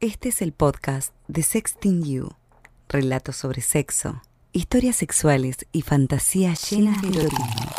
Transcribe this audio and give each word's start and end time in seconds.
Este 0.00 0.28
es 0.28 0.42
el 0.42 0.52
podcast 0.52 1.14
de 1.26 1.42
Sexting 1.42 2.04
You. 2.04 2.28
Relatos 2.86 3.36
sobre 3.36 3.62
sexo, 3.62 4.20
historias 4.52 4.96
sexuales 4.96 5.64
y 5.72 5.80
fantasías 5.80 6.70
llenas 6.70 7.00
de 7.00 7.08
erotismo. 7.08 7.70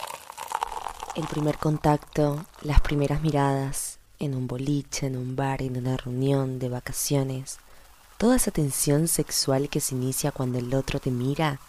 El 1.16 1.28
primer 1.28 1.60
contacto, 1.60 2.44
las 2.64 2.82
primeras 2.82 3.22
miradas, 3.22 4.00
en 4.18 4.34
un 4.34 4.48
boliche, 4.48 5.06
en 5.06 5.16
un 5.16 5.36
bar, 5.36 5.62
en 5.62 5.78
una 5.78 5.96
reunión, 5.96 6.58
de 6.58 6.70
vacaciones. 6.70 7.60
Toda 8.18 8.38
esa 8.38 8.49
tensión 8.49 9.08
sexual 9.08 9.70
que 9.70 9.79
se 9.79 9.94
inicia 9.94 10.31
cuando 10.31 10.58
el 10.58 10.74
otro 10.74 10.99
te 10.99 11.12
mira, 11.12 11.60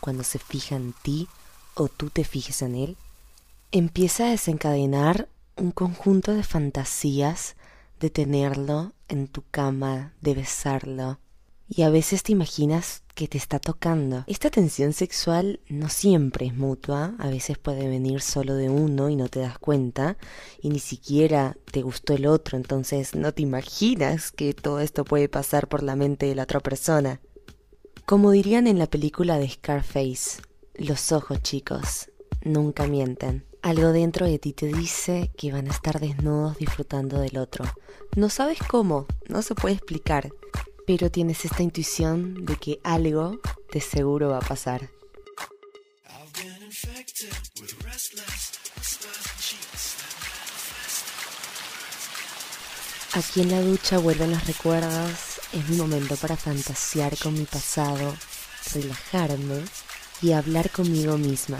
cuando 0.00 0.24
se 0.24 0.38
fija 0.38 0.76
en 0.76 0.94
ti 1.02 1.28
o 1.74 1.88
tú 1.88 2.08
te 2.08 2.24
fijes 2.24 2.62
en 2.62 2.76
él, 2.76 2.96
empieza 3.72 4.24
a 4.24 4.30
desencadenar 4.30 5.28
un 5.56 5.70
conjunto 5.70 6.32
de 6.32 6.44
fantasías 6.44 7.56
de 7.98 8.10
tenerlo 8.10 8.92
en 9.08 9.28
tu 9.28 9.42
cama, 9.50 10.14
de 10.20 10.34
besarlo. 10.34 11.18
Y 11.70 11.82
a 11.82 11.90
veces 11.90 12.22
te 12.22 12.32
imaginas 12.32 13.02
que 13.14 13.28
te 13.28 13.36
está 13.36 13.58
tocando. 13.58 14.24
Esta 14.26 14.48
tensión 14.48 14.92
sexual 14.92 15.60
no 15.68 15.88
siempre 15.88 16.46
es 16.46 16.56
mutua, 16.56 17.14
a 17.18 17.28
veces 17.28 17.58
puede 17.58 17.88
venir 17.88 18.20
solo 18.22 18.54
de 18.54 18.70
uno 18.70 19.10
y 19.10 19.16
no 19.16 19.28
te 19.28 19.40
das 19.40 19.58
cuenta, 19.58 20.16
y 20.62 20.70
ni 20.70 20.78
siquiera 20.78 21.56
te 21.70 21.82
gustó 21.82 22.14
el 22.14 22.26
otro, 22.26 22.56
entonces 22.56 23.14
no 23.14 23.32
te 23.32 23.42
imaginas 23.42 24.32
que 24.32 24.54
todo 24.54 24.80
esto 24.80 25.04
puede 25.04 25.28
pasar 25.28 25.68
por 25.68 25.82
la 25.82 25.96
mente 25.96 26.26
de 26.26 26.36
la 26.36 26.44
otra 26.44 26.60
persona. 26.60 27.20
Como 28.06 28.30
dirían 28.30 28.66
en 28.66 28.78
la 28.78 28.86
película 28.86 29.36
de 29.36 29.50
Scarface, 29.50 30.40
los 30.74 31.12
ojos 31.12 31.42
chicos 31.42 32.10
nunca 32.42 32.86
mienten. 32.86 33.47
Algo 33.62 33.92
dentro 33.92 34.26
de 34.26 34.38
ti 34.38 34.52
te 34.52 34.66
dice 34.66 35.30
que 35.36 35.52
van 35.52 35.66
a 35.66 35.72
estar 35.72 36.00
desnudos 36.00 36.56
disfrutando 36.58 37.20
del 37.20 37.38
otro. 37.38 37.64
No 38.16 38.30
sabes 38.30 38.58
cómo, 38.60 39.06
no 39.28 39.42
se 39.42 39.54
puede 39.54 39.74
explicar, 39.74 40.30
pero 40.86 41.10
tienes 41.10 41.44
esta 41.44 41.62
intuición 41.62 42.46
de 42.46 42.56
que 42.56 42.80
algo 42.84 43.40
de 43.72 43.80
seguro 43.80 44.30
va 44.30 44.38
a 44.38 44.48
pasar. 44.48 44.90
Aquí 53.14 53.40
en 53.40 53.50
la 53.50 53.60
ducha 53.60 53.98
vuelven 53.98 54.30
los 54.30 54.46
recuerdos, 54.46 55.40
es 55.52 55.68
mi 55.68 55.76
momento 55.76 56.14
para 56.16 56.36
fantasear 56.36 57.18
con 57.18 57.34
mi 57.34 57.44
pasado, 57.44 58.14
relajarme 58.72 59.64
y 60.22 60.32
hablar 60.32 60.70
conmigo 60.70 61.18
misma. 61.18 61.58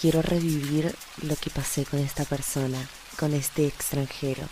Quiero 0.00 0.20
revivir 0.22 0.94
lo 1.22 1.36
que 1.36 1.50
pasé 1.50 1.84
con 1.84 2.00
esta 2.00 2.24
persona, 2.24 2.88
con 3.18 3.34
este 3.34 3.66
extranjero. 3.66 4.42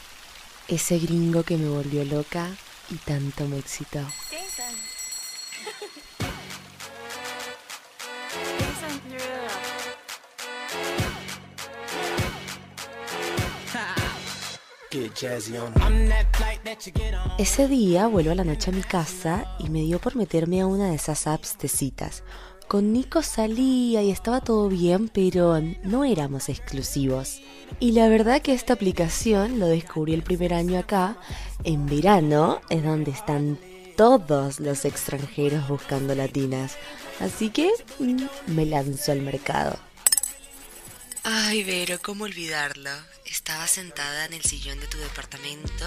Ese 0.68 0.98
gringo 0.98 1.42
que 1.42 1.56
me 1.56 1.68
volvió 1.68 2.04
loca 2.04 2.48
y 2.90 2.96
tanto 2.96 3.46
me 3.46 3.58
excitó. 3.58 4.00
Ese 17.38 17.68
día 17.68 18.06
vuelvo 18.06 18.32
a 18.32 18.34
la 18.34 18.44
noche 18.44 18.70
a 18.70 18.74
mi 18.74 18.82
casa 18.82 19.56
y 19.58 19.70
me 19.70 19.80
dio 19.82 20.00
por 20.00 20.16
meterme 20.16 20.60
a 20.60 20.66
una 20.66 20.88
de 20.88 20.96
esas 20.96 21.26
apps 21.26 21.56
de 21.58 21.68
citas 21.68 22.22
con 22.70 22.92
Nico 22.92 23.20
salía 23.20 24.00
y 24.00 24.12
estaba 24.12 24.40
todo 24.40 24.68
bien, 24.68 25.08
pero 25.08 25.60
no 25.82 26.04
éramos 26.04 26.48
exclusivos. 26.48 27.40
Y 27.80 27.90
la 27.90 28.08
verdad 28.08 28.42
que 28.42 28.52
esta 28.52 28.74
aplicación 28.74 29.58
lo 29.58 29.66
descubrí 29.66 30.14
el 30.14 30.22
primer 30.22 30.54
año 30.54 30.78
acá. 30.78 31.16
En 31.64 31.86
verano 31.86 32.60
es 32.70 32.84
donde 32.84 33.10
están 33.10 33.58
todos 33.96 34.60
los 34.60 34.84
extranjeros 34.84 35.66
buscando 35.66 36.14
latinas. 36.14 36.76
Así 37.18 37.50
que 37.50 37.72
mm, 37.98 38.54
me 38.54 38.66
lanzo 38.66 39.10
al 39.10 39.22
mercado. 39.22 39.76
Ay, 41.22 41.64
Vero, 41.64 41.98
¿cómo 42.02 42.24
olvidarlo? 42.24 42.90
Estaba 43.26 43.66
sentada 43.66 44.24
en 44.24 44.32
el 44.32 44.42
sillón 44.42 44.80
de 44.80 44.86
tu 44.86 44.96
departamento 44.98 45.84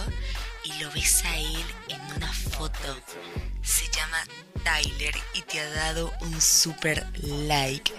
y 0.64 0.82
lo 0.82 0.92
ves 0.92 1.26
a 1.26 1.38
él 1.38 1.66
en 1.90 2.02
una 2.16 2.32
foto. 2.32 2.96
Se 3.64 3.86
llama 3.92 4.18
Tyler 4.64 5.16
y 5.34 5.42
te 5.42 5.60
ha 5.60 5.70
dado 5.70 6.12
un 6.22 6.40
super 6.40 7.08
like. 7.22 7.92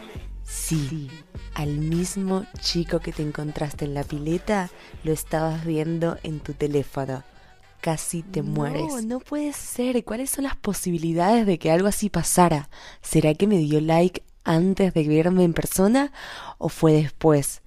Sí, 0.44 1.10
al 1.54 1.70
mismo 1.70 2.46
chico 2.60 3.00
que 3.00 3.12
te 3.12 3.22
encontraste 3.22 3.84
en 3.84 3.94
la 3.94 4.04
pileta 4.04 4.70
lo 5.02 5.12
estabas 5.12 5.64
viendo 5.64 6.18
en 6.22 6.38
tu 6.38 6.54
teléfono. 6.54 7.24
Casi 7.80 8.22
te 8.22 8.42
mueres. 8.42 8.82
No, 8.82 9.00
no 9.02 9.18
puede 9.18 9.52
ser. 9.52 10.04
¿Cuáles 10.04 10.30
son 10.30 10.44
las 10.44 10.56
posibilidades 10.56 11.46
de 11.46 11.58
que 11.58 11.70
algo 11.70 11.88
así 11.88 12.08
pasara? 12.10 12.70
¿Será 13.02 13.34
que 13.34 13.46
me 13.46 13.58
dio 13.58 13.80
like 13.80 14.22
antes 14.44 14.94
de 14.94 15.08
verme 15.08 15.44
en 15.44 15.52
persona 15.52 16.12
o 16.58 16.68
fue 16.68 16.92
después? 16.92 17.62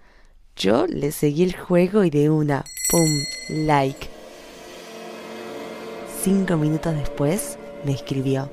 Yo 0.56 0.88
le 0.88 1.12
seguí 1.12 1.44
el 1.44 1.56
juego 1.56 2.04
y 2.04 2.10
de 2.10 2.30
una, 2.30 2.64
¡pum! 2.90 3.10
like. 3.66 4.08
Cinco 6.24 6.58
minutos 6.58 6.96
después 6.96 7.58
me 7.84 7.94
escribió. 7.94 8.50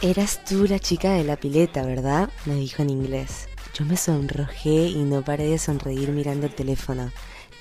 Eras 0.00 0.44
tú 0.44 0.66
la 0.68 0.78
chica 0.78 1.12
de 1.12 1.24
la 1.24 1.36
pileta, 1.36 1.82
¿verdad? 1.82 2.30
me 2.46 2.54
dijo 2.54 2.82
en 2.82 2.90
inglés. 2.90 3.48
Yo 3.74 3.84
me 3.84 3.96
sonrojé 3.96 4.88
y 4.88 5.02
no 5.04 5.22
paré 5.22 5.48
de 5.48 5.58
sonreír 5.58 6.10
mirando 6.10 6.46
el 6.46 6.54
teléfono. 6.54 7.10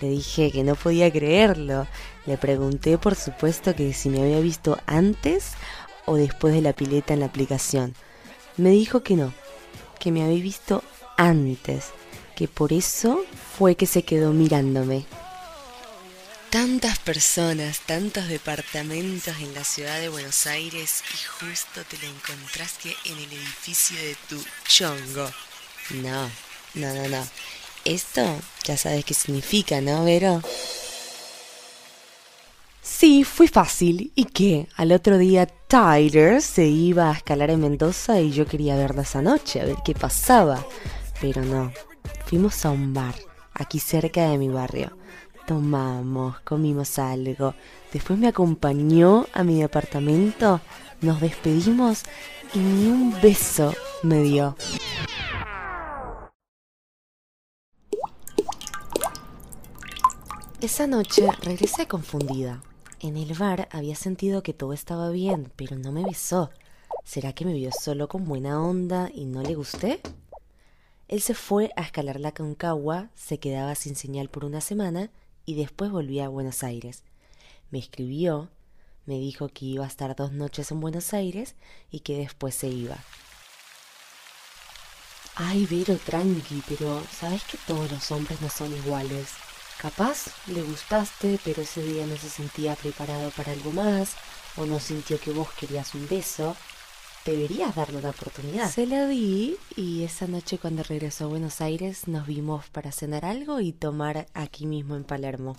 Le 0.02 0.10
dije 0.10 0.52
que 0.52 0.64
no 0.64 0.76
podía 0.76 1.12
creerlo. 1.12 1.88
Le 2.26 2.38
pregunté, 2.38 2.98
por 2.98 3.16
supuesto, 3.16 3.76
que 3.76 3.94
si 3.94 4.10
me 4.10 4.22
había 4.22 4.40
visto 4.40 4.78
antes 4.86 5.54
o 6.06 6.16
después 6.16 6.54
de 6.54 6.62
la 6.62 6.74
pileta 6.74 7.14
en 7.14 7.22
la 7.22 7.28
aplicación. 7.28 7.96
Me 8.58 8.70
dijo 8.70 9.04
que 9.04 9.16
no, 9.16 9.34
que 10.00 10.12
me 10.12 10.24
había 10.24 10.42
visto 10.42 10.84
antes, 11.18 11.88
que 12.36 12.48
por 12.48 12.74
eso 12.74 13.24
fue 13.58 13.76
que 13.76 13.86
se 13.86 14.04
quedó 14.04 14.32
mirándome. 14.32 15.06
Tantas 16.50 16.98
personas, 17.00 17.82
tantos 17.82 18.30
departamentos 18.30 19.36
en 19.40 19.54
la 19.54 19.66
ciudad 19.66 20.00
de 20.00 20.08
Buenos 20.08 20.48
Aires 20.48 21.04
y 21.14 21.46
justo 21.46 21.84
te 21.84 21.98
lo 21.98 22.08
encontraste 22.08 22.96
en 23.04 23.18
el 23.18 23.34
edificio 23.34 23.98
de 23.98 24.16
tu 24.30 24.42
chongo. 24.66 25.30
No, 26.02 26.30
no, 26.76 26.94
no, 26.94 27.08
no. 27.10 27.28
Esto 27.88 28.22
ya 28.66 28.76
sabes 28.76 29.06
qué 29.06 29.14
significa, 29.14 29.80
¿no, 29.80 30.04
Vero? 30.04 30.42
Sí, 32.82 33.24
fue 33.24 33.48
fácil. 33.48 34.12
¿Y 34.14 34.26
qué? 34.26 34.68
Al 34.76 34.92
otro 34.92 35.18
día 35.18 35.46
Tyler 35.46 36.42
se 36.42 36.66
iba 36.66 37.10
a 37.10 37.14
escalar 37.14 37.50
en 37.50 37.62
Mendoza 37.62 38.20
y 38.20 38.32
yo 38.32 38.46
quería 38.46 38.76
verla 38.76 39.04
esa 39.04 39.22
noche, 39.22 39.62
a 39.62 39.66
ver 39.66 39.78
qué 39.86 39.94
pasaba. 39.94 40.66
Pero 41.22 41.44
no, 41.44 41.72
fuimos 42.26 42.66
a 42.66 42.72
un 42.72 42.94
bar, 42.94 43.16
aquí 43.54 43.80
cerca 43.80 44.30
de 44.30 44.38
mi 44.38 44.50
barrio 44.50 44.98
tomamos, 45.48 46.42
comimos 46.42 47.00
algo. 47.00 47.56
Después 47.92 48.20
me 48.20 48.28
acompañó 48.28 49.26
a 49.34 49.44
mi 49.44 49.62
departamento, 49.62 50.60
nos 51.02 51.22
despedimos 51.22 52.04
y 52.54 52.60
ni 52.60 52.88
un 52.88 53.16
beso 53.22 53.74
me 54.04 54.22
dio. 54.22 54.56
Esa 60.60 60.88
noche 60.88 61.28
regresé 61.44 61.88
confundida. 61.88 62.64
En 63.00 63.16
el 63.16 63.36
bar 63.36 63.70
había 63.72 63.96
sentido 63.96 64.42
que 64.42 64.56
todo 64.56 64.74
estaba 64.74 65.12
bien, 65.12 65.52
pero 65.56 65.78
no 65.78 65.92
me 65.92 66.04
besó. 66.04 66.50
¿Será 67.04 67.32
que 67.34 67.46
me 67.46 67.54
vio 67.54 67.70
solo 67.72 68.08
con 68.08 68.26
buena 68.26 68.60
onda 68.60 69.12
y 69.14 69.26
no 69.26 69.44
le 69.44 69.54
gusté? 69.54 70.02
Él 71.08 71.22
se 71.22 71.36
fue 71.36 71.72
a 71.76 71.84
escalar 71.84 72.20
la 72.20 72.32
Concagua, 72.32 73.12
se 73.14 73.38
quedaba 73.38 73.76
sin 73.76 73.96
señal 73.96 74.30
por 74.30 74.46
una 74.46 74.60
semana 74.60 75.12
y 75.46 75.54
después 75.54 75.92
volví 75.92 76.22
a 76.22 76.28
Buenos 76.28 76.64
Aires. 76.64 77.04
Me 77.70 77.78
escribió, 77.78 78.50
me 79.06 79.20
dijo 79.20 79.50
que 79.50 79.66
iba 79.66 79.86
a 79.86 79.88
estar 79.88 80.16
dos 80.16 80.32
noches 80.32 80.72
en 80.72 80.80
Buenos 80.80 81.14
Aires 81.14 81.54
y 81.92 82.00
que 82.00 82.18
después 82.18 82.56
se 82.56 82.68
iba. 82.68 82.98
Ay, 85.36 85.68
Vero, 85.68 86.00
tranqui, 86.04 86.64
pero 86.68 87.04
sabes 87.12 87.44
que 87.44 87.60
todos 87.68 87.92
los 87.92 88.12
hombres 88.12 88.42
no 88.42 88.50
son 88.50 88.76
iguales. 88.76 89.36
Capaz 89.82 90.28
le 90.48 90.64
gustaste, 90.64 91.40
pero 91.44 91.62
ese 91.62 91.84
día 91.84 92.06
no 92.08 92.18
se 92.18 92.30
sentía 92.30 92.76
preparado 92.76 93.30
para 93.32 93.52
algo 93.52 93.72
más, 93.72 94.16
o 94.58 94.66
no 94.66 94.80
sintió 94.80 95.20
que 95.20 95.32
vos 95.32 95.50
querías 95.54 95.94
un 95.94 96.08
beso, 96.08 96.56
deberías 97.26 97.76
darle 97.76 97.98
una 98.00 98.10
oportunidad. 98.10 98.72
Se 98.72 98.88
la 98.88 99.08
di 99.08 99.56
y 99.76 100.04
esa 100.04 100.26
noche 100.28 100.58
cuando 100.58 100.82
regresó 100.82 101.26
a 101.26 101.28
Buenos 101.28 101.62
Aires 101.62 102.08
nos 102.08 102.26
vimos 102.26 102.70
para 102.70 102.92
cenar 102.92 103.24
algo 103.24 103.60
y 103.60 103.72
tomar 103.72 104.26
aquí 104.34 104.66
mismo 104.66 104.96
en 104.96 105.04
Palermo. 105.04 105.56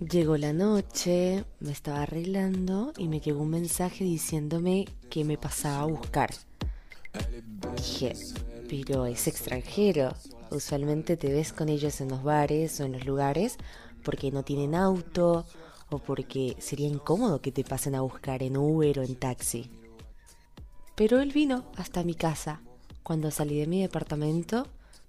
Llegó 0.00 0.36
la 0.36 0.52
noche, 0.52 1.44
me 1.60 1.72
estaba 1.72 2.02
arreglando 2.02 2.92
y 2.96 3.06
me 3.06 3.20
llegó 3.20 3.42
un 3.42 3.50
mensaje 3.50 4.02
diciéndome 4.02 4.88
que 5.10 5.24
me 5.24 5.36
pasaba 5.36 5.82
a 5.82 5.86
buscar. 5.86 6.30
Dije, 7.76 8.16
pero 8.68 9.06
es 9.06 9.28
extranjero. 9.28 10.14
Usualmente 10.50 11.16
te 11.16 11.32
ves 11.32 11.52
con 11.52 11.68
ellos 11.68 12.00
en 12.00 12.08
los 12.08 12.22
bares 12.22 12.80
o 12.80 12.84
en 12.84 12.92
los 12.92 13.06
lugares 13.06 13.56
porque 14.02 14.32
no 14.32 14.42
tienen 14.42 14.74
auto 14.74 15.44
o 15.90 15.98
porque 15.98 16.56
sería 16.58 16.88
incómodo 16.88 17.40
que 17.40 17.52
te 17.52 17.64
pasen 17.64 17.94
a 17.94 18.00
buscar 18.00 18.42
en 18.42 18.56
Uber 18.56 18.98
o 18.98 19.02
en 19.02 19.16
taxi. 19.16 19.70
Pero 20.96 21.20
él 21.20 21.32
vino 21.32 21.64
hasta 21.76 22.02
mi 22.02 22.14
casa. 22.14 22.60
Cuando 23.02 23.30
salí 23.30 23.58
de 23.58 23.66
mi 23.66 23.80
departamento 23.80 24.66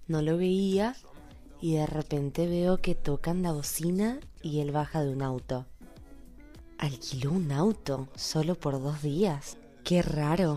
no 0.08 0.22
lo 0.22 0.36
veía 0.36 0.96
y 1.60 1.74
de 1.74 1.86
repente 1.86 2.46
veo 2.46 2.78
que 2.78 2.94
tocan 2.94 3.42
la 3.42 3.52
bocina 3.52 4.20
y 4.42 4.60
él 4.60 4.72
baja 4.72 5.02
de 5.02 5.10
un 5.10 5.22
auto. 5.22 5.66
Alquiló 6.78 7.32
un 7.32 7.52
auto 7.52 8.08
solo 8.16 8.54
por 8.56 8.80
dos 8.82 9.02
días. 9.02 9.56
Qué 9.84 10.02
raro. 10.02 10.56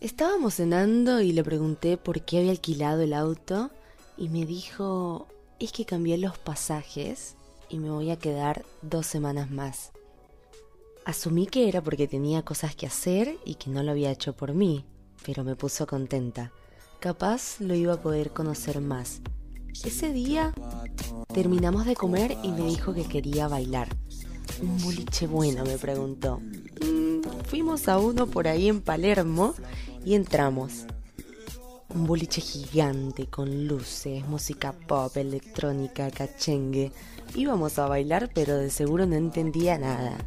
Estábamos 0.00 0.54
cenando 0.54 1.20
y 1.20 1.32
le 1.32 1.44
pregunté 1.44 1.96
por 1.96 2.22
qué 2.22 2.38
había 2.38 2.52
alquilado 2.52 3.02
el 3.02 3.12
auto 3.12 3.70
y 4.18 4.28
me 4.28 4.44
dijo, 4.44 5.28
es 5.60 5.72
que 5.72 5.84
cambié 5.84 6.18
los 6.18 6.36
pasajes 6.38 7.36
y 7.68 7.78
me 7.78 7.90
voy 7.90 8.10
a 8.10 8.18
quedar 8.18 8.64
dos 8.82 9.06
semanas 9.06 9.50
más. 9.50 9.92
Asumí 11.04 11.46
que 11.46 11.68
era 11.68 11.80
porque 11.80 12.08
tenía 12.08 12.44
cosas 12.44 12.74
que 12.74 12.86
hacer 12.86 13.38
y 13.44 13.54
que 13.54 13.70
no 13.70 13.82
lo 13.82 13.92
había 13.92 14.10
hecho 14.10 14.34
por 14.34 14.52
mí, 14.52 14.84
pero 15.24 15.44
me 15.44 15.56
puso 15.56 15.86
contenta. 15.86 16.52
Capaz 17.00 17.60
lo 17.60 17.74
iba 17.74 17.94
a 17.94 18.02
poder 18.02 18.32
conocer 18.32 18.80
más. 18.80 19.22
Ese 19.84 20.12
día 20.12 20.52
terminamos 21.32 21.86
de 21.86 21.94
comer 21.94 22.36
y 22.42 22.50
me 22.50 22.66
dijo 22.66 22.92
que 22.92 23.04
quería 23.04 23.46
bailar. 23.46 23.88
Un 24.60 24.82
boliche 24.82 25.28
bueno, 25.28 25.64
me 25.64 25.78
preguntó. 25.78 26.40
Mm, 26.40 27.20
fuimos 27.44 27.86
a 27.88 27.98
uno 27.98 28.26
por 28.26 28.48
ahí 28.48 28.68
en 28.68 28.80
Palermo 28.80 29.54
y 30.04 30.14
entramos. 30.14 30.86
Un 31.90 32.06
boliche 32.06 32.42
gigante 32.42 33.28
con 33.28 33.66
luces, 33.66 34.26
música 34.26 34.72
pop, 34.72 35.16
electrónica, 35.16 36.10
cachengue. 36.10 36.92
Íbamos 37.34 37.78
a 37.78 37.88
bailar, 37.88 38.30
pero 38.34 38.56
de 38.56 38.68
seguro 38.70 39.06
no 39.06 39.16
entendía 39.16 39.78
nada. 39.78 40.18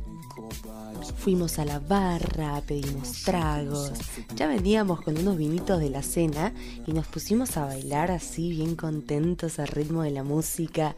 Fuimos 1.17 1.59
a 1.59 1.65
la 1.65 1.79
barra, 1.79 2.61
pedimos 2.61 3.23
tragos, 3.23 3.91
ya 4.35 4.47
veníamos 4.47 5.01
con 5.01 5.17
unos 5.17 5.37
vinitos 5.37 5.79
de 5.79 5.89
la 5.89 6.01
cena 6.01 6.53
y 6.87 6.93
nos 6.93 7.07
pusimos 7.07 7.57
a 7.57 7.65
bailar 7.65 8.09
así 8.09 8.49
bien 8.49 8.75
contentos 8.75 9.59
al 9.59 9.67
ritmo 9.67 10.01
de 10.01 10.11
la 10.11 10.23
música, 10.23 10.95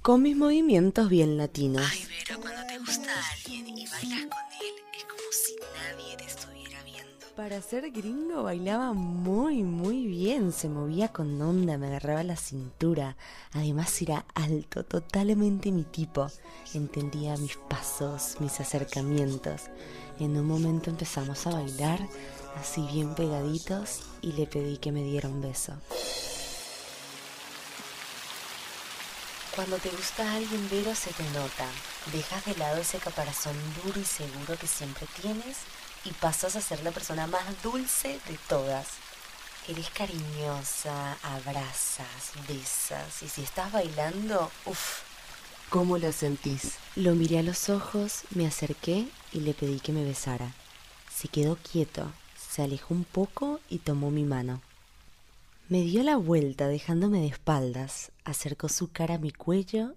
con 0.00 0.22
mis 0.22 0.36
movimientos 0.36 1.10
bien 1.10 1.36
latinos. 1.36 1.86
Ay, 1.90 2.06
pero 2.26 2.40
cuando 2.40 2.66
te 2.66 2.78
gusta 2.78 3.12
alguien 3.34 3.68
y 3.68 3.86
bailas 3.86 4.26
con 4.26 4.46
él, 4.60 4.74
es 4.96 5.04
como 5.04 5.30
si 5.30 5.56
nadie 5.76 6.16
te. 6.16 6.29
Para 7.40 7.62
ser 7.62 7.90
gringo 7.90 8.42
bailaba 8.42 8.92
muy, 8.92 9.62
muy 9.62 10.06
bien, 10.06 10.52
se 10.52 10.68
movía 10.68 11.08
con 11.08 11.40
onda, 11.40 11.78
me 11.78 11.86
agarraba 11.86 12.22
la 12.22 12.36
cintura. 12.36 13.16
Además 13.54 14.02
era 14.02 14.26
alto, 14.34 14.84
totalmente 14.84 15.72
mi 15.72 15.84
tipo. 15.84 16.26
Entendía 16.74 17.38
mis 17.38 17.56
pasos, 17.56 18.36
mis 18.40 18.60
acercamientos. 18.60 19.70
En 20.18 20.36
un 20.36 20.46
momento 20.46 20.90
empezamos 20.90 21.46
a 21.46 21.52
bailar, 21.52 22.06
así 22.60 22.86
bien 22.92 23.14
pegaditos, 23.14 24.02
y 24.20 24.32
le 24.32 24.46
pedí 24.46 24.76
que 24.76 24.92
me 24.92 25.02
diera 25.02 25.30
un 25.30 25.40
beso. 25.40 25.72
Cuando 29.56 29.78
te 29.78 29.88
gusta 29.88 30.30
alguien, 30.34 30.68
Vero, 30.70 30.94
se 30.94 31.10
te 31.14 31.24
nota. 31.30 31.66
Dejas 32.12 32.44
de 32.44 32.54
lado 32.56 32.82
ese 32.82 32.98
caparazón 32.98 33.56
duro 33.82 33.98
y 33.98 34.04
seguro 34.04 34.58
que 34.60 34.66
siempre 34.66 35.06
tienes 35.22 35.56
y 36.04 36.12
pasas 36.12 36.56
a 36.56 36.60
ser 36.60 36.82
la 36.82 36.90
persona 36.90 37.26
más 37.26 37.62
dulce 37.62 38.20
de 38.28 38.38
todas. 38.48 38.88
Eres 39.68 39.90
cariñosa, 39.90 41.16
abrazas, 41.22 42.32
besas 42.48 43.22
y 43.22 43.28
si 43.28 43.42
estás 43.42 43.70
bailando, 43.72 44.50
uff, 44.66 45.02
¿cómo 45.68 45.98
lo 45.98 46.12
sentís? 46.12 46.76
Lo 46.96 47.14
miré 47.14 47.38
a 47.38 47.42
los 47.42 47.68
ojos, 47.68 48.22
me 48.34 48.46
acerqué 48.46 49.06
y 49.32 49.40
le 49.40 49.54
pedí 49.54 49.80
que 49.80 49.92
me 49.92 50.04
besara. 50.04 50.54
Se 51.14 51.28
quedó 51.28 51.56
quieto, 51.56 52.10
se 52.50 52.62
alejó 52.62 52.94
un 52.94 53.04
poco 53.04 53.60
y 53.68 53.78
tomó 53.78 54.10
mi 54.10 54.24
mano. 54.24 54.62
Me 55.68 55.82
dio 55.82 56.02
la 56.02 56.16
vuelta 56.16 56.66
dejándome 56.66 57.20
de 57.20 57.28
espaldas, 57.28 58.10
acercó 58.24 58.68
su 58.68 58.90
cara 58.90 59.16
a 59.16 59.18
mi 59.18 59.30
cuello 59.30 59.94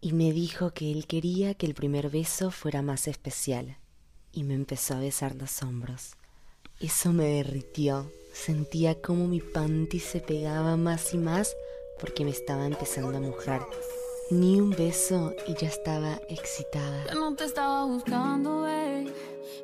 y 0.00 0.12
me 0.12 0.30
dijo 0.30 0.72
que 0.72 0.92
él 0.92 1.06
quería 1.06 1.54
que 1.54 1.66
el 1.66 1.74
primer 1.74 2.10
beso 2.10 2.52
fuera 2.52 2.82
más 2.82 3.08
especial 3.08 3.76
y 4.36 4.44
me 4.44 4.54
empezó 4.54 4.94
a 4.94 5.00
besar 5.00 5.34
los 5.34 5.62
hombros. 5.62 6.14
Eso 6.78 7.12
me 7.12 7.24
derritió, 7.24 8.12
sentía 8.32 9.00
como 9.00 9.26
mi 9.26 9.40
panty 9.40 9.98
se 9.98 10.20
pegaba 10.20 10.76
más 10.76 11.14
y 11.14 11.18
más 11.18 11.56
porque 11.98 12.24
me 12.24 12.30
estaba 12.30 12.66
empezando 12.66 13.16
a 13.16 13.20
mojar. 13.20 13.66
Ni 14.30 14.60
un 14.60 14.70
beso 14.70 15.32
y 15.48 15.54
ya 15.54 15.68
estaba 15.68 16.20
excitada. 16.28 17.14
no 17.14 17.34
te 17.34 17.44
estaba 17.44 17.86
buscando, 17.86 18.62
babe, 18.62 19.12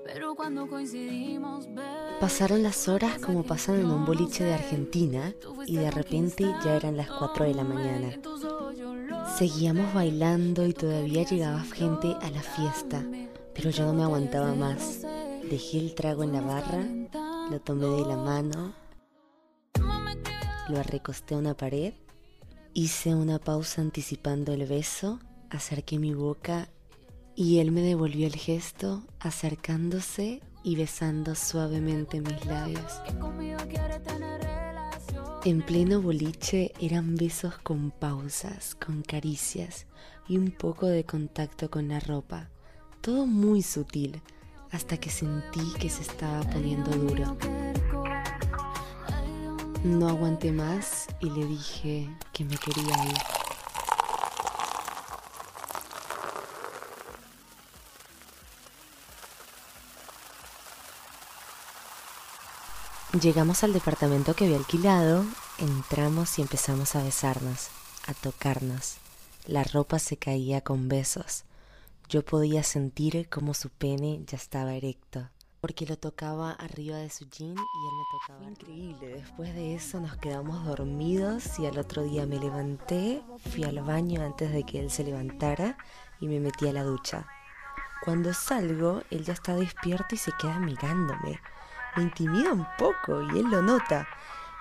pero 0.04 0.34
cuando 0.34 0.66
coincidimos, 0.66 1.66
babe, 1.74 2.02
Pasaron 2.22 2.62
las 2.62 2.86
horas 2.86 3.18
como 3.18 3.42
pasan 3.42 3.80
en 3.80 3.90
un 3.90 4.06
boliche 4.06 4.44
de 4.44 4.54
Argentina 4.54 5.34
y 5.66 5.76
de 5.76 5.90
repente 5.90 6.44
ya 6.64 6.76
eran 6.76 6.96
las 6.96 7.10
4 7.10 7.46
de 7.46 7.54
la 7.54 7.64
mañana. 7.64 8.16
Seguíamos 9.36 9.92
bailando 9.92 10.64
y 10.64 10.72
todavía 10.72 11.24
llegaba 11.24 11.62
gente 11.62 12.14
a 12.20 12.30
la 12.30 12.40
fiesta, 12.40 13.04
pero 13.54 13.70
yo 13.70 13.86
no 13.86 13.92
me 13.92 14.02
aguantaba 14.02 14.54
más. 14.54 15.02
Dejé 15.48 15.78
el 15.78 15.94
trago 15.94 16.22
en 16.22 16.32
la 16.32 16.40
barra, 16.40 16.84
lo 17.50 17.60
tomé 17.60 17.86
de 17.86 18.06
la 18.06 18.16
mano, 18.16 18.74
lo 20.68 20.82
recosté 20.82 21.34
a 21.34 21.38
una 21.38 21.54
pared, 21.54 21.94
hice 22.72 23.14
una 23.14 23.38
pausa 23.38 23.82
anticipando 23.82 24.52
el 24.52 24.66
beso, 24.66 25.18
acerqué 25.50 25.98
mi 25.98 26.14
boca 26.14 26.68
y 27.34 27.58
él 27.58 27.72
me 27.72 27.82
devolvió 27.82 28.26
el 28.26 28.36
gesto 28.36 29.02
acercándose 29.18 30.40
y 30.62 30.76
besando 30.76 31.34
suavemente 31.34 32.20
mis 32.20 32.44
labios. 32.46 33.02
En 35.44 35.60
pleno 35.60 36.00
boliche 36.00 36.72
eran 36.80 37.16
besos 37.16 37.58
con 37.58 37.90
pausas, 37.90 38.76
con 38.76 39.02
caricias 39.02 39.86
y 40.28 40.38
un 40.38 40.52
poco 40.52 40.86
de 40.86 41.04
contacto 41.04 41.68
con 41.68 41.88
la 41.88 41.98
ropa. 41.98 42.48
Todo 43.02 43.26
muy 43.26 43.62
sutil, 43.62 44.22
hasta 44.70 44.96
que 44.96 45.10
sentí 45.10 45.72
que 45.80 45.90
se 45.90 46.02
estaba 46.02 46.40
poniendo 46.42 46.92
duro. 46.92 47.36
No 49.82 50.08
aguanté 50.08 50.52
más 50.52 51.08
y 51.18 51.28
le 51.30 51.44
dije 51.44 52.08
que 52.32 52.44
me 52.44 52.56
quería 52.56 53.04
ir. 53.06 53.18
Llegamos 63.20 63.64
al 63.64 63.72
departamento 63.72 64.34
que 64.34 64.44
había 64.44 64.58
alquilado, 64.58 65.24
entramos 65.58 66.38
y 66.38 66.42
empezamos 66.42 66.94
a 66.94 67.02
besarnos, 67.02 67.66
a 68.06 68.14
tocarnos. 68.14 68.94
La 69.48 69.64
ropa 69.64 69.98
se 69.98 70.16
caía 70.16 70.60
con 70.60 70.88
besos. 70.88 71.42
Yo 72.12 72.22
podía 72.22 72.62
sentir 72.62 73.26
como 73.30 73.54
su 73.54 73.70
pene 73.70 74.20
ya 74.26 74.36
estaba 74.36 74.74
erecto, 74.74 75.30
porque 75.62 75.86
lo 75.86 75.96
tocaba 75.96 76.50
arriba 76.50 76.98
de 76.98 77.08
su 77.08 77.26
jean 77.30 77.54
y 77.54 77.86
él 77.86 77.94
me 77.96 78.04
tocaba. 78.12 78.50
Increíble, 78.50 79.06
después 79.14 79.54
de 79.54 79.74
eso 79.74 79.98
nos 79.98 80.18
quedamos 80.18 80.62
dormidos 80.66 81.58
y 81.58 81.64
al 81.64 81.78
otro 81.78 82.02
día 82.02 82.26
me 82.26 82.38
levanté, 82.38 83.22
fui 83.50 83.64
al 83.64 83.80
baño 83.80 84.22
antes 84.22 84.52
de 84.52 84.62
que 84.62 84.80
él 84.80 84.90
se 84.90 85.04
levantara 85.04 85.78
y 86.20 86.28
me 86.28 86.38
metí 86.38 86.68
a 86.68 86.74
la 86.74 86.82
ducha. 86.82 87.26
Cuando 88.04 88.34
salgo, 88.34 89.00
él 89.10 89.24
ya 89.24 89.32
está 89.32 89.54
despierto 89.54 90.14
y 90.14 90.18
se 90.18 90.32
queda 90.38 90.58
mirándome. 90.58 91.40
Me 91.96 92.02
intimida 92.02 92.52
un 92.52 92.66
poco 92.76 93.22
y 93.22 93.38
él 93.38 93.46
lo 93.50 93.62
nota. 93.62 94.06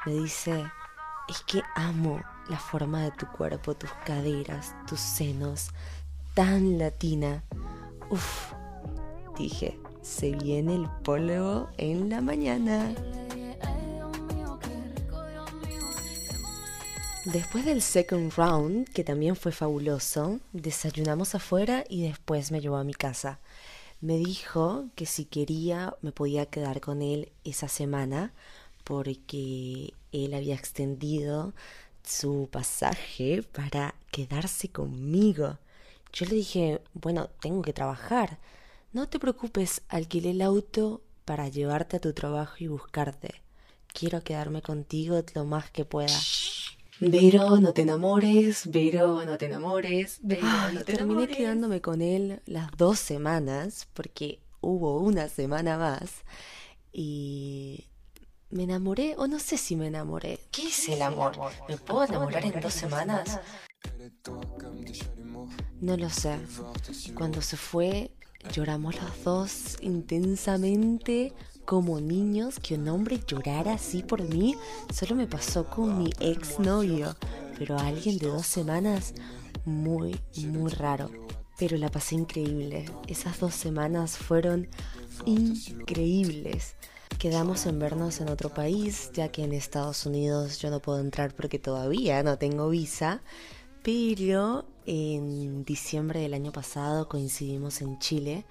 Me 0.05 0.13
dice, 0.13 0.72
es 1.27 1.41
que 1.41 1.62
amo 1.75 2.24
la 2.48 2.58
forma 2.58 3.01
de 3.01 3.12
tu 3.12 3.27
cuerpo, 3.27 3.75
tus 3.75 3.91
caderas, 4.05 4.74
tus 4.88 5.01
senos, 5.01 5.72
tan 6.33 6.77
latina. 6.77 7.43
Uf, 8.09 8.53
dije, 9.38 9.77
se 10.01 10.31
viene 10.31 10.75
el 10.75 10.88
polvo 11.03 11.69
en 11.77 12.09
la 12.09 12.21
mañana. 12.21 12.93
Después 17.25 17.65
del 17.65 17.81
second 17.81 18.33
round, 18.35 18.89
que 18.89 19.03
también 19.03 19.35
fue 19.35 19.51
fabuloso, 19.51 20.39
desayunamos 20.53 21.35
afuera 21.35 21.83
y 21.88 22.01
después 22.01 22.51
me 22.51 22.61
llevó 22.61 22.77
a 22.77 22.83
mi 22.83 22.93
casa. 22.93 23.39
Me 24.00 24.17
dijo 24.17 24.85
que 24.95 25.05
si 25.05 25.25
quería 25.25 25.95
me 26.01 26.11
podía 26.11 26.47
quedar 26.47 26.81
con 26.81 27.03
él 27.03 27.31
esa 27.43 27.67
semana 27.67 28.33
porque 28.83 29.93
él 30.11 30.33
había 30.33 30.55
extendido 30.55 31.53
su 32.03 32.50
pasaje 32.51 33.43
para 33.43 33.93
quedarse 34.11 34.69
conmigo. 34.69 35.59
Yo 36.13 36.25
le 36.25 36.36
dije, 36.36 36.82
bueno, 36.94 37.30
tengo 37.41 37.62
que 37.62 37.74
trabajar. 37.74 38.39
No 38.91 39.08
te 39.08 39.20
preocupes, 39.20 39.82
alquilé 39.88 40.32
el 40.32 40.41
auto 40.41 41.01
para 41.25 41.48
llevarte 41.48 41.98
a 41.98 42.01
tu 42.01 42.13
trabajo 42.13 42.56
y 42.60 42.68
buscarte. 42.68 43.41
Quiero 43.94 44.22
quedarme 44.22 44.62
contigo 44.62 45.22
lo 45.34 45.46
más 45.46 45.70
que 45.72 45.86
pueda. 45.86 46.18
Vero, 47.00 47.60
no 47.60 47.74
te 47.74 47.82
enamores, 47.82 48.70
Vero, 48.70 49.25
no 49.25 49.38
te 49.38 49.48
enamores, 49.48 50.20
Vero, 50.22 50.41
Ay, 50.46 50.75
no 50.75 50.80
te 50.84 50.94
terminé 50.94 51.13
enamores. 51.24 51.38
quedándome 51.38 51.82
con 51.82 52.01
él 52.01 52.41
las 52.46 52.70
dos 52.77 53.00
semanas, 53.00 53.88
porque 53.94 54.39
hubo 54.62 55.00
una 55.00 55.27
semana 55.27 55.80
más, 55.80 56.12
y 56.94 57.88
me 58.51 58.63
enamoré, 58.63 59.15
o 59.18 59.25
no 59.25 59.39
sé 59.39 59.58
si 59.58 59.75
me 59.75 59.88
enamoré. 59.88 60.41
¿Qué 60.51 60.68
es 60.68 60.89
el 60.89 61.01
amor? 61.01 61.32
¿Me 61.68 61.77
puedo 61.77 62.03
enamorar 62.03 62.46
en 62.46 62.62
dos 62.62 62.74
semanas? 62.74 63.39
No 65.81 65.97
lo 65.97 66.11
sé. 66.11 66.38
Cuando 67.15 67.41
se 67.41 67.57
fue, 67.57 68.11
lloramos 68.53 68.95
los 69.01 69.23
dos 69.23 69.77
intensamente 69.81 71.33
como 71.65 72.00
niños. 72.00 72.59
Que 72.59 72.75
un 72.75 72.88
hombre 72.88 73.19
llorara 73.25 73.73
así 73.73 74.03
por 74.03 74.21
mí 74.21 74.55
solo 74.93 75.15
me 75.15 75.25
pasó 75.25 75.65
con 75.65 75.97
mi 75.97 76.11
ex 76.19 76.59
novio. 76.59 77.15
Pero 77.57 77.79
alguien 77.79 78.19
de 78.19 78.27
dos 78.27 78.45
semanas, 78.45 79.15
muy, 79.65 80.19
muy 80.45 80.71
raro. 80.71 81.09
Pero 81.57 81.77
la 81.77 81.89
pasé 81.89 82.13
increíble. 82.13 82.85
Esas 83.07 83.39
dos 83.39 83.55
semanas 83.55 84.17
fueron 84.17 84.67
increíbles. 85.25 86.75
Quedamos 87.17 87.65
en 87.65 87.79
vernos 87.79 88.21
en 88.21 88.29
otro 88.29 88.50
país, 88.50 89.11
ya 89.13 89.29
que 89.29 89.43
en 89.43 89.53
Estados 89.53 90.05
Unidos 90.05 90.59
yo 90.59 90.69
no 90.69 90.79
puedo 90.79 91.00
entrar 91.00 91.33
porque 91.35 91.57
todavía 91.57 92.21
no 92.21 92.38
tengo 92.38 92.69
visa. 92.69 93.21
Pero 93.83 94.65
en 94.85 95.63
diciembre 95.63 96.21
del 96.21 96.33
año 96.33 96.51
pasado 96.51 97.07
coincidimos 97.07 97.81
en 97.81 98.00
Chile 98.00 98.45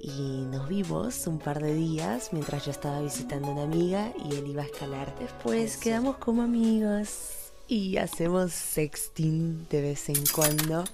y 0.00 0.44
nos 0.50 0.68
vimos 0.68 1.26
un 1.26 1.38
par 1.38 1.62
de 1.62 1.74
días 1.74 2.30
mientras 2.32 2.64
yo 2.64 2.72
estaba 2.72 3.00
visitando 3.00 3.48
a 3.48 3.52
una 3.52 3.62
amiga 3.62 4.12
y 4.28 4.34
él 4.34 4.48
iba 4.48 4.62
a 4.62 4.66
escalar. 4.66 5.16
Después 5.18 5.76
quedamos 5.76 6.16
como 6.16 6.42
amigos 6.42 7.52
y 7.68 7.96
hacemos 7.96 8.52
sexting 8.52 9.68
de 9.68 9.80
vez 9.80 10.08
en 10.08 10.24
cuando. 10.34 10.84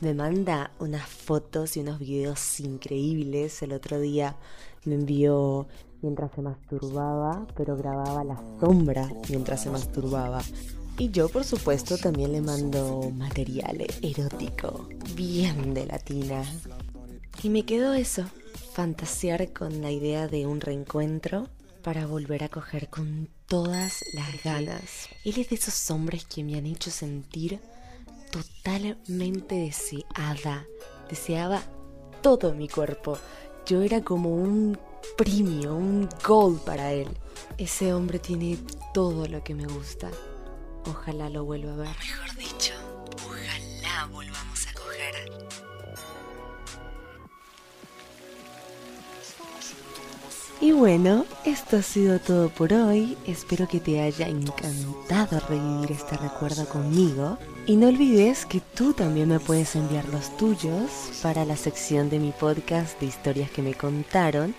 Me 0.00 0.12
manda 0.12 0.72
unas 0.78 1.08
fotos 1.08 1.76
y 1.76 1.80
unos 1.80 1.98
videos 1.98 2.60
increíbles. 2.60 3.62
El 3.62 3.72
otro 3.72 3.98
día 4.00 4.36
me 4.84 4.96
envió 4.96 5.66
mientras 6.02 6.32
se 6.32 6.42
masturbaba, 6.42 7.46
pero 7.56 7.76
grababa 7.76 8.24
la 8.24 8.36
sombra 8.60 9.08
mientras 9.30 9.62
se 9.62 9.70
masturbaba. 9.70 10.42
Y 10.98 11.10
yo, 11.10 11.28
por 11.28 11.44
supuesto, 11.44 11.98
también 11.98 12.32
le 12.32 12.40
mando 12.40 13.10
material 13.14 13.86
erótico, 14.00 14.88
bien 15.14 15.74
de 15.74 15.84
latina. 15.84 16.42
Y 17.42 17.50
me 17.50 17.66
quedó 17.66 17.92
eso, 17.92 18.24
fantasear 18.72 19.52
con 19.52 19.82
la 19.82 19.90
idea 19.90 20.26
de 20.26 20.46
un 20.46 20.60
reencuentro 20.60 21.48
para 21.82 22.06
volver 22.06 22.44
a 22.44 22.48
coger 22.48 22.88
con 22.88 23.28
todas 23.46 24.04
las 24.14 24.42
ganas. 24.42 25.08
Él 25.24 25.38
es 25.38 25.50
de 25.50 25.56
esos 25.56 25.90
hombres 25.90 26.24
que 26.24 26.42
me 26.42 26.56
han 26.56 26.64
hecho 26.64 26.90
sentir 26.90 27.60
totalmente 28.30 29.54
deseada. 29.54 30.66
Deseaba 31.10 31.62
todo 32.22 32.54
mi 32.54 32.68
cuerpo. 32.68 33.18
Yo 33.66 33.82
era 33.82 34.02
como 34.02 34.34
un 34.34 34.78
premio, 35.18 35.76
un 35.76 36.08
gol 36.26 36.58
para 36.64 36.92
él. 36.92 37.08
Ese 37.58 37.92
hombre 37.92 38.18
tiene 38.18 38.58
todo 38.94 39.28
lo 39.28 39.44
que 39.44 39.54
me 39.54 39.66
gusta. 39.66 40.10
Ojalá 40.88 41.28
lo 41.30 41.44
vuelva 41.44 41.72
a 41.72 41.76
ver. 41.76 41.96
Mejor 41.98 42.36
dicho, 42.36 42.74
ojalá 43.24 44.06
volvamos 44.06 44.66
a 44.66 44.72
coger. 44.72 45.32
Y 50.60 50.72
bueno, 50.72 51.26
esto 51.44 51.76
ha 51.76 51.82
sido 51.82 52.18
todo 52.18 52.48
por 52.48 52.72
hoy. 52.72 53.18
Espero 53.26 53.68
que 53.68 53.78
te 53.78 54.00
haya 54.00 54.26
encantado 54.28 55.40
revivir 55.48 55.92
este 55.92 56.16
recuerdo 56.16 56.66
conmigo. 56.68 57.38
Y 57.66 57.76
no 57.76 57.88
olvides 57.88 58.46
que 58.46 58.60
tú 58.60 58.94
también 58.94 59.28
me 59.28 59.40
puedes 59.40 59.76
enviar 59.76 60.08
los 60.08 60.34
tuyos 60.36 60.90
para 61.22 61.44
la 61.44 61.56
sección 61.56 62.08
de 62.08 62.20
mi 62.20 62.30
podcast 62.30 62.98
de 63.00 63.06
historias 63.06 63.50
que 63.50 63.60
me 63.60 63.74
contaron 63.74 64.54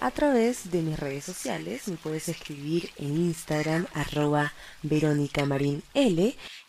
a 0.00 0.10
través 0.10 0.70
de 0.70 0.82
mis 0.82 0.98
redes 0.98 1.24
sociales. 1.24 1.88
Me 1.88 1.96
puedes 1.96 2.28
escribir 2.28 2.90
en 2.96 3.16
Instagram 3.16 3.86
arroba 3.94 4.52
Verónica 4.82 5.46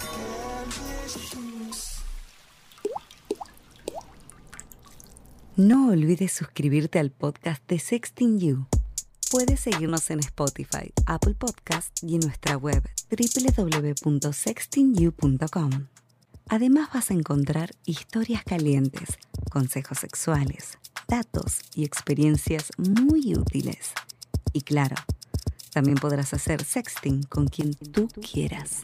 No 5.57 5.89
olvides 5.89 6.31
suscribirte 6.31 6.99
al 6.99 7.11
podcast 7.11 7.67
de 7.67 7.79
Sexting 7.79 8.39
You. 8.39 8.67
Puedes 9.29 9.59
seguirnos 9.59 10.09
en 10.09 10.19
Spotify, 10.19 10.93
Apple 11.05 11.33
Podcast 11.33 12.01
y 12.01 12.15
en 12.15 12.21
nuestra 12.21 12.55
web 12.55 12.81
www.sextingyou.com. 13.11 15.87
Además 16.47 16.89
vas 16.93 17.11
a 17.11 17.13
encontrar 17.13 17.71
historias 17.83 18.45
calientes, 18.45 19.19
consejos 19.51 19.97
sexuales, 19.97 20.77
datos 21.09 21.59
y 21.75 21.83
experiencias 21.83 22.71
muy 22.77 23.35
útiles. 23.35 23.91
Y 24.53 24.61
claro, 24.61 24.95
también 25.73 25.97
podrás 25.97 26.33
hacer 26.33 26.63
sexting 26.63 27.23
con 27.23 27.47
quien 27.47 27.73
tú 27.73 28.07
quieras. 28.07 28.83